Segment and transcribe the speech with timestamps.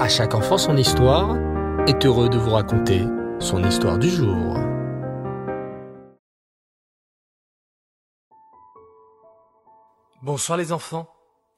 [0.00, 1.36] À chaque enfant son histoire
[1.86, 3.04] est heureux de vous raconter
[3.38, 4.56] son histoire du jour.
[10.22, 11.06] Bonsoir les enfants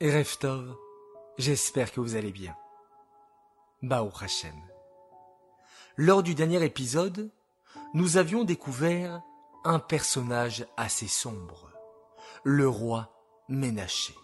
[0.00, 0.74] et Reftov,
[1.38, 2.56] j'espère que vous allez bien.
[3.80, 4.60] Bao Hashem.
[5.96, 7.30] Lors du dernier épisode,
[7.94, 9.22] nous avions découvert
[9.62, 11.70] un personnage assez sombre,
[12.42, 13.14] le roi
[13.48, 14.14] Ménaché.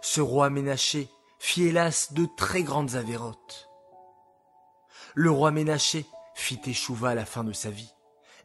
[0.00, 3.70] Ce roi Ménaché fit hélas de très grandes avérotes.
[5.14, 6.04] Le roi Ménaché
[6.34, 7.92] fit échouva à la fin de sa vie,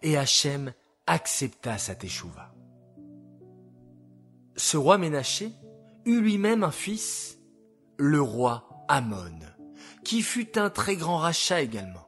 [0.02, 0.74] et Hachem
[1.06, 2.56] accepta sa teshuva.
[4.56, 5.52] Ce roi Ménaché
[6.06, 7.38] eut lui-même un fils,
[7.98, 9.40] le roi Amon,
[10.06, 12.08] qui fut un très grand rachat également.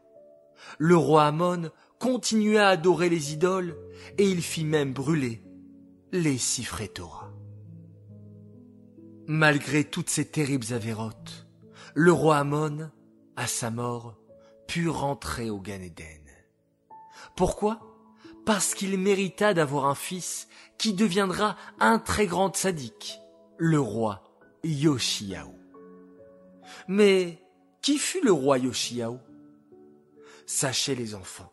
[0.77, 1.69] Le roi Amon
[1.99, 3.75] continua à adorer les idoles,
[4.17, 5.43] et il fit même brûler
[6.13, 7.36] les Sifré Torah.
[9.29, 11.47] Malgré toutes ces terribles avérotes,
[11.95, 12.89] le roi Amon,
[13.35, 14.15] à sa mort,
[14.67, 16.23] put rentrer au Gan Eden.
[17.35, 17.81] Pourquoi?
[18.45, 20.47] Parce qu'il mérita d'avoir un fils
[20.77, 23.19] qui deviendra un très grand sadique,
[23.57, 24.23] le roi
[24.63, 25.53] Yoshiao.
[26.87, 27.43] Mais
[27.81, 29.19] qui fut le roi Yoshiao?
[30.45, 31.51] Sachez les enfants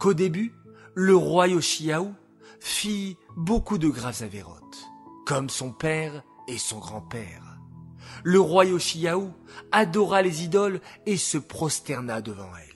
[0.00, 0.54] qu'au début,
[0.94, 2.14] le roi Yoshiao
[2.58, 4.88] fit beaucoup de graves avérotes,
[5.26, 7.58] comme son père et son grand-père.
[8.24, 9.30] Le roi Yoshiao
[9.70, 12.72] adora les idoles et se prosterna devant elles.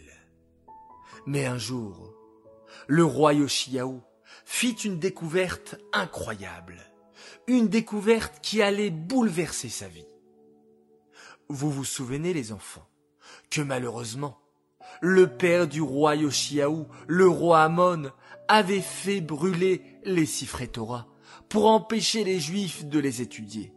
[1.27, 2.15] Mais un jour,
[2.87, 4.01] le roi Yoshiao
[4.45, 6.79] fit une découverte incroyable,
[7.47, 10.07] une découverte qui allait bouleverser sa vie.
[11.49, 12.89] Vous vous souvenez les enfants
[13.51, 14.39] que malheureusement,
[15.01, 18.11] le père du roi Yoshiao, le roi Amon,
[18.49, 21.07] avait fait brûler les Sifré Torah
[21.49, 23.73] pour empêcher les Juifs de les étudier.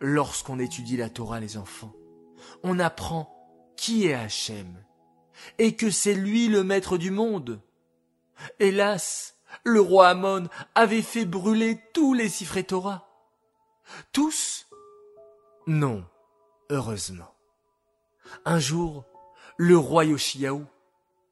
[0.00, 1.94] Lorsqu'on étudie la Torah, les enfants,
[2.62, 3.30] on apprend
[3.76, 4.84] qui est Hachem
[5.58, 7.60] et que c'est lui le maître du monde.
[8.58, 13.08] Hélas, le roi Amon avait fait brûler tous les Sifré Torah.
[14.12, 14.66] Tous
[15.66, 16.04] Non,
[16.70, 17.34] heureusement.
[18.44, 19.04] Un jour,
[19.56, 20.64] le roi Yoshiaou,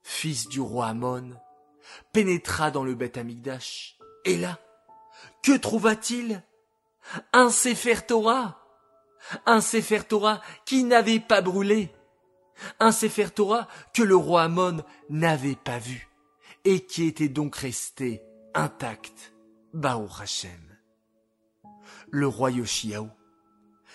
[0.03, 1.35] fils du roi Amon,
[2.13, 4.59] pénétra dans le Beth Amigdash, et là,
[5.43, 6.43] que trouva-t-il?
[7.33, 8.59] Un Sefer Torah
[9.47, 11.93] Un Sefer Torah qui n'avait pas brûlé.
[12.81, 16.09] Un Sefer Torah que le roi Amon n'avait pas vu,
[16.65, 18.23] et qui était donc resté
[18.55, 19.33] intact,
[19.73, 20.79] Bao Hashem.
[22.11, 23.11] Le roi Yoshiaou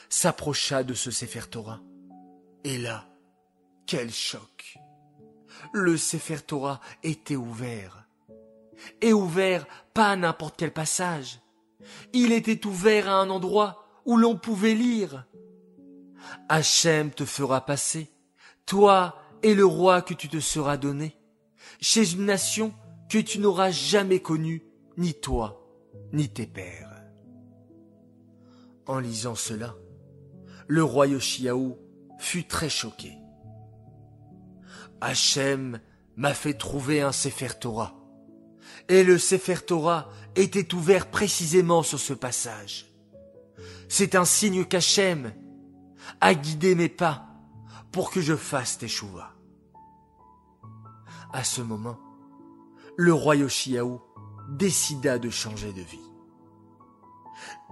[0.10, 1.82] s'approcha de ce Sefer Torah,
[2.64, 3.08] et là,
[3.86, 4.78] quel choc!
[5.74, 8.07] Le Sefer Torah était ouvert.
[9.02, 11.40] Et ouvert pas n'importe quel passage.
[12.14, 15.26] Il était ouvert à un endroit où l'on pouvait lire.
[16.50, 18.12] Hachem te fera passer,
[18.66, 21.18] toi et le roi que tu te seras donné,
[21.80, 22.74] chez une nation
[23.10, 24.64] que tu n'auras jamais connue,
[24.98, 25.66] ni toi,
[26.12, 27.04] ni tes pères.
[28.86, 29.76] En lisant cela,
[30.68, 31.78] le roi Yoshiaou
[32.20, 33.14] fut très choqué.
[35.02, 35.80] Hachem
[36.16, 37.97] m'a fait trouver un Sefer Torah.
[38.90, 42.92] Et le Sefer Torah était ouvert précisément sur ce passage.
[43.90, 45.34] C'est un signe qu'Hachem
[46.22, 47.26] a guidé mes pas
[47.92, 49.34] pour que je fasse Teshuva.
[51.34, 51.98] À ce moment,
[52.96, 54.02] le roi Yoshiaou
[54.50, 56.00] décida de changer de vie.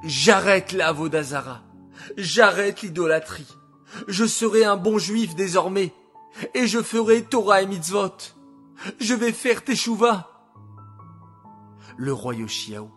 [0.03, 1.63] J'arrête la Vodazara,
[2.17, 3.47] j'arrête l'idolâtrie,
[4.07, 5.94] je serai un bon juif désormais,
[6.53, 8.17] et je ferai Torah et mitzvot.
[9.00, 10.34] Je vais faire Teshuvah.
[11.97, 12.91] Le roi Yoshiao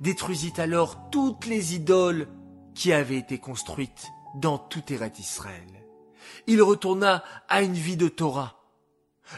[0.00, 2.28] détruisit alors toutes les idoles
[2.74, 5.86] qui avaient été construites dans tout Eret Israël.
[6.46, 8.60] Il retourna à une vie de Torah.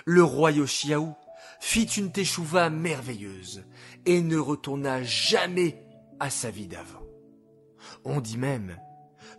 [0.05, 1.15] Le roi Yoshiaou
[1.61, 3.65] fit une Teshuvah merveilleuse
[4.07, 5.83] et ne retourna jamais
[6.21, 7.07] à sa vie d'avant.
[8.05, 8.79] On dit même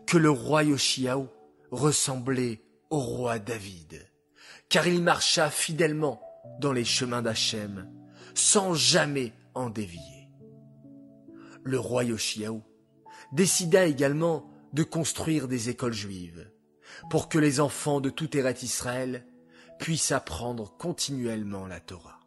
[0.07, 1.27] que le roi Yoshiaou
[1.71, 4.09] ressemblait au roi David,
[4.69, 6.21] car il marcha fidèlement
[6.59, 7.91] dans les chemins d'Hachem,
[8.33, 9.33] sans jamais
[11.63, 12.63] Le roi Yoshiaou
[13.31, 16.51] décida également de construire des écoles juives,
[17.09, 19.25] pour que les enfants de tout Eret Israël
[19.79, 22.19] puissent apprendre continuellement la Torah.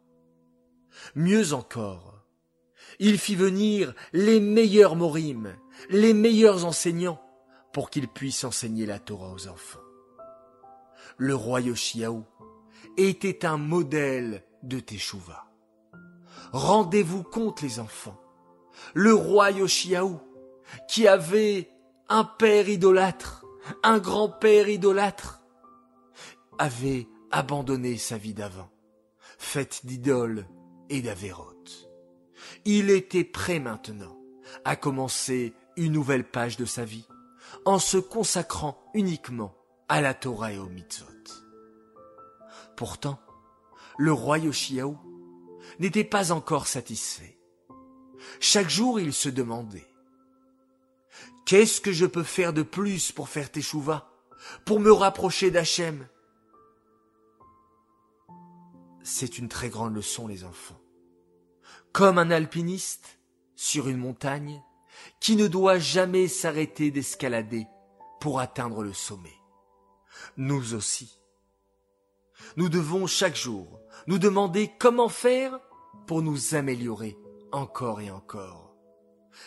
[1.14, 2.24] Mieux encore,
[2.98, 5.56] il fit venir les meilleurs morim,
[5.90, 7.20] les meilleurs enseignants,
[7.72, 9.80] pour qu'ils puissent enseigner la Torah aux enfants
[11.16, 12.24] le roi Yoshiaou,
[12.96, 15.51] était un modèle de Teshuvah.
[16.52, 18.20] Rendez-vous compte les enfants,
[18.92, 20.20] le roi Yoshiaou,
[20.86, 21.70] qui avait
[22.10, 23.46] un père idolâtre,
[23.82, 25.40] un grand-père idolâtre,
[26.58, 28.70] avait abandonné sa vie d'avant,
[29.38, 30.46] faite d'idoles
[30.90, 31.88] et d'avérotes.
[32.66, 34.16] Il était prêt maintenant
[34.66, 37.06] à commencer une nouvelle page de sa vie
[37.64, 39.54] en se consacrant uniquement
[39.88, 41.06] à la Torah et au mitzvot.
[42.76, 43.18] Pourtant,
[43.96, 44.98] le roi Yoshiaou
[45.78, 47.38] n'était pas encore satisfait.
[48.40, 49.86] Chaque jour, il se demandait
[51.44, 54.10] Qu'est-ce que je peux faire de plus pour faire teshuva,
[54.64, 56.06] pour me rapprocher d'Hachem?
[59.02, 60.80] C'est une très grande leçon, les enfants.
[61.92, 63.18] Comme un alpiniste
[63.56, 64.62] sur une montagne
[65.20, 67.66] qui ne doit jamais s'arrêter d'escalader
[68.20, 69.36] pour atteindre le sommet.
[70.36, 71.21] Nous aussi.
[72.56, 75.58] Nous devons chaque jour nous demander comment faire
[76.06, 77.16] pour nous améliorer
[77.52, 78.74] encore et encore.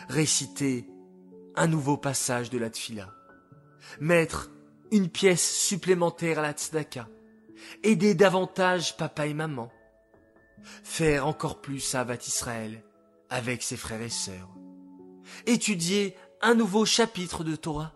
[0.09, 0.88] Réciter
[1.56, 3.13] un nouveau passage de la tfila,
[4.00, 4.51] mettre
[4.92, 7.07] une pièce supplémentaire à la tzedaka,
[7.83, 9.71] aider davantage papa et maman,
[10.83, 12.83] faire encore plus Avat Israël
[13.30, 14.50] avec ses frères et sœurs,
[15.45, 17.94] étudier un nouveau chapitre de Torah,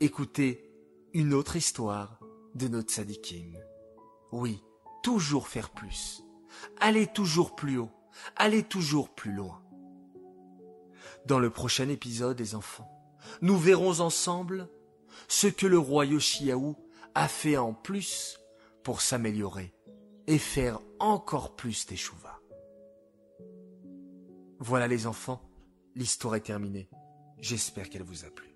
[0.00, 0.70] écouter
[1.14, 2.20] une autre histoire
[2.54, 3.56] de notre sadikim.
[4.32, 4.62] Oui,
[5.02, 6.22] toujours faire plus,
[6.78, 7.90] aller toujours plus haut,
[8.36, 9.62] aller toujours plus loin.
[11.26, 12.90] Dans le prochain épisode des enfants,
[13.42, 14.68] nous verrons ensemble
[15.28, 16.76] ce que le roi Yoshiaou
[17.14, 18.40] a fait en plus
[18.82, 19.74] pour s'améliorer
[20.26, 22.40] et faire encore plus d'échouva.
[24.58, 25.42] Voilà les enfants,
[25.94, 26.88] l'histoire est terminée.
[27.38, 28.54] J'espère qu'elle vous a plu.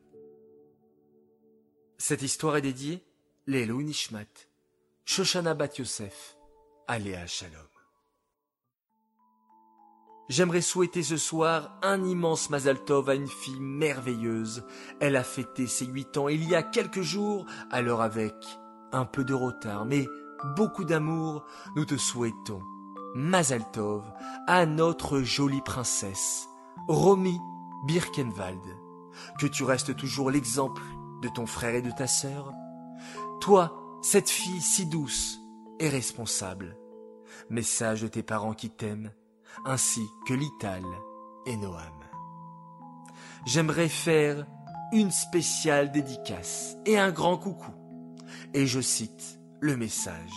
[1.99, 3.05] Cette histoire est dédiée
[3.47, 4.26] Lélo Nishmat,
[5.06, 6.39] Shoshana Bat Yosef,
[6.89, 7.69] Aléa Shalom.
[10.31, 14.65] J'aimerais souhaiter ce soir un immense Mazal Tov à une fille merveilleuse.
[15.01, 18.35] Elle a fêté ses huit ans il y a quelques jours, alors avec
[18.93, 20.06] un peu de retard, mais
[20.56, 21.45] beaucoup d'amour,
[21.77, 22.62] nous te souhaitons
[23.15, 24.11] Mazal Tov
[24.47, 26.49] à notre jolie princesse,
[26.89, 27.39] Romy
[27.87, 28.65] Birkenwald.
[29.39, 30.83] Que tu restes toujours l'exemple
[31.21, 32.50] de ton frère et de ta sœur.
[33.43, 35.41] Toi, cette fille si douce
[35.81, 36.77] et responsable.
[37.49, 39.11] Message de tes parents qui t'aiment
[39.65, 40.85] ainsi que Lital
[41.47, 41.81] et Noam.
[43.47, 44.47] J'aimerais faire
[44.93, 47.73] une spéciale dédicace et un grand coucou.
[48.53, 50.35] Et je cite le message.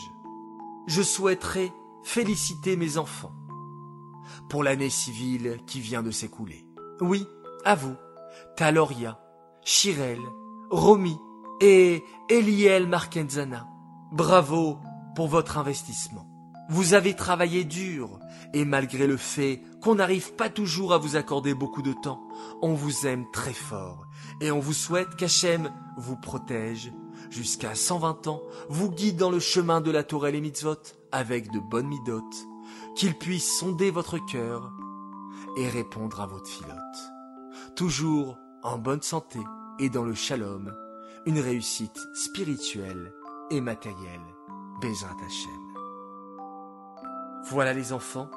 [0.88, 1.74] Je souhaiterais
[2.04, 3.36] féliciter mes enfants
[4.50, 6.66] pour l'année civile qui vient de s'écouler.
[7.02, 7.28] Oui,
[7.66, 7.96] à vous,
[8.56, 9.20] Taloria,
[9.62, 10.22] Chirel,
[10.72, 11.18] Romy
[11.62, 13.68] et Eliel Markenzana.
[14.12, 14.80] Bravo
[15.16, 16.28] pour votre investissement.
[16.70, 18.20] Vous avez travaillé dur,
[18.54, 22.22] et malgré le fait qu'on n'arrive pas toujours à vous accorder beaucoup de temps,
[22.62, 24.06] on vous aime très fort,
[24.42, 26.92] et on vous souhaite qu'Hachem vous protège
[27.30, 30.76] jusqu'à 120 ans, vous guide dans le chemin de la tourelle et mitzvot
[31.12, 32.48] avec de bonnes midotes,
[32.96, 34.74] qu'il puisse sonder votre cœur
[35.58, 36.76] et répondre à votre filote.
[37.78, 39.40] Toujours en bonne santé
[39.80, 40.74] et dans le shalom,
[41.28, 43.14] une réussite spirituelle
[43.52, 44.22] et matérielle.
[44.82, 45.74] Bezrat Hachem.
[47.50, 48.30] Voilà les enfants,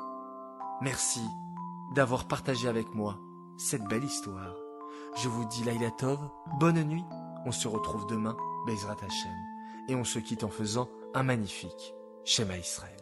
[0.82, 1.22] merci
[1.94, 3.16] d'avoir partagé avec moi
[3.56, 4.56] cette belle histoire.
[5.16, 6.18] Je vous dis Laila Tov,
[6.58, 7.04] bonne nuit,
[7.46, 9.36] on se retrouve demain, Bezrat Hashem,
[9.88, 11.94] et on se quitte en faisant un magnifique
[12.24, 12.99] Shema Israël.